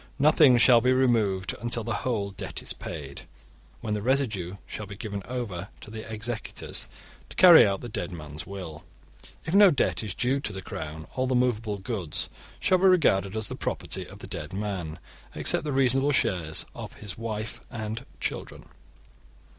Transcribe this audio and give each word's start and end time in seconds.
Nothing 0.17 0.57
shall 0.57 0.81
be 0.81 0.93
removed 0.93 1.53
until 1.61 1.83
the 1.83 1.93
whole 2.01 2.31
debt 2.31 2.63
is 2.63 2.73
paid, 2.73 3.27
when 3.81 3.93
the 3.93 4.01
residue 4.01 4.55
shall 4.65 4.87
be 4.87 4.97
given 4.97 5.21
over 5.27 5.67
to 5.79 5.91
the 5.91 6.11
executors 6.11 6.87
to 7.29 7.35
carry 7.35 7.67
out 7.67 7.81
the 7.81 7.87
dead 7.87 8.11
man's 8.11 8.47
will. 8.47 8.83
If 9.45 9.53
no 9.53 9.69
debt 9.69 10.03
is 10.03 10.15
due 10.15 10.39
to 10.39 10.51
the 10.51 10.63
Crown, 10.63 11.05
all 11.13 11.27
the 11.27 11.35
movable 11.35 11.77
goods 11.77 12.29
shall 12.59 12.79
be 12.79 12.85
regarded 12.85 13.35
as 13.37 13.47
the 13.47 13.55
property 13.55 14.07
of 14.07 14.17
the 14.17 14.25
dead 14.27 14.53
man, 14.53 14.97
except 15.35 15.65
the 15.65 15.71
reasonable 15.71 16.11
shares 16.13 16.65
of 16.73 16.93
his 16.93 17.15
wife 17.15 17.61
and 17.69 18.03
children. 18.19 18.65